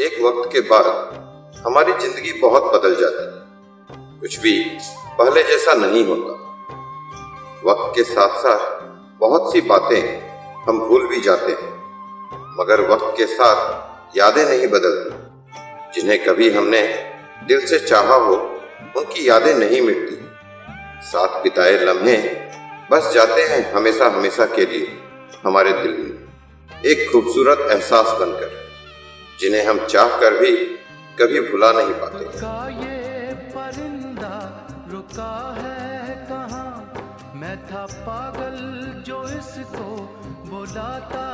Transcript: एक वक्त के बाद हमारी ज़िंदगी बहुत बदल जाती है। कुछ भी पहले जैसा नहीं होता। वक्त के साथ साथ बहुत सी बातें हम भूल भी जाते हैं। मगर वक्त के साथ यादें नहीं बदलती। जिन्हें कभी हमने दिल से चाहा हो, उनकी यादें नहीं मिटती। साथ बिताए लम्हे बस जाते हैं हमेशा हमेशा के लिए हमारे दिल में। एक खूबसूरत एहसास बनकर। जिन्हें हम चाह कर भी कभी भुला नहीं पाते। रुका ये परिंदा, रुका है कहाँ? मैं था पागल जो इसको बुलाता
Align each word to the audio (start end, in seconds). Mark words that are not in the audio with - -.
एक 0.00 0.22
वक्त 0.22 0.52
के 0.52 0.60
बाद 0.60 0.86
हमारी 1.66 1.92
ज़िंदगी 1.92 2.32
बहुत 2.32 2.62
बदल 2.62 2.94
जाती 3.00 3.24
है। 3.24 4.20
कुछ 4.20 4.40
भी 4.40 4.78
पहले 5.18 5.42
जैसा 5.42 5.72
नहीं 5.74 6.04
होता। 6.06 6.32
वक्त 7.70 7.96
के 7.96 8.02
साथ 8.02 8.38
साथ 8.38 8.82
बहुत 9.20 9.52
सी 9.52 9.60
बातें 9.60 10.32
हम 10.62 10.78
भूल 10.78 11.06
भी 11.06 11.20
जाते 11.20 11.52
हैं। 11.52 11.72
मगर 12.60 12.80
वक्त 12.90 13.14
के 13.16 13.26
साथ 13.26 14.16
यादें 14.16 14.44
नहीं 14.44 14.68
बदलती। 14.68 15.10
जिन्हें 15.94 16.24
कभी 16.24 16.50
हमने 16.50 16.82
दिल 17.48 17.66
से 17.66 17.78
चाहा 17.78 18.14
हो, 18.14 18.34
उनकी 18.96 19.28
यादें 19.28 19.54
नहीं 19.54 19.80
मिटती। 19.80 20.28
साथ 21.06 21.42
बिताए 21.42 21.84
लम्हे 21.84 22.16
बस 22.90 23.12
जाते 23.14 23.42
हैं 23.42 23.72
हमेशा 23.72 24.06
हमेशा 24.06 24.46
के 24.46 24.66
लिए 24.66 24.98
हमारे 25.44 25.72
दिल 25.72 25.92
में। 25.92 26.82
एक 26.86 27.12
खूबसूरत 27.12 27.70
एहसास 27.70 28.06
बनकर। 28.20 28.61
जिन्हें 29.42 29.64
हम 29.66 29.86
चाह 29.86 30.20
कर 30.20 30.36
भी 30.38 30.50
कभी 31.18 31.40
भुला 31.40 31.72
नहीं 31.72 31.94
पाते। 31.94 32.24
रुका 32.24 32.68
ये 32.68 33.32
परिंदा, 33.54 34.34
रुका 34.90 35.32
है 35.58 36.14
कहाँ? 36.28 36.70
मैं 37.34 37.56
था 37.66 37.86
पागल 38.06 38.56
जो 39.06 39.22
इसको 39.38 39.88
बुलाता 40.50 41.26